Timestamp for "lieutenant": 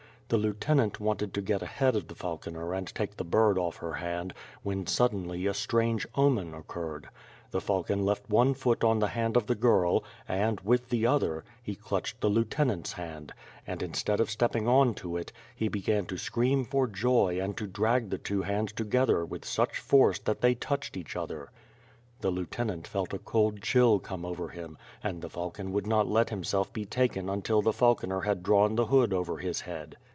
0.37-1.01, 22.31-22.87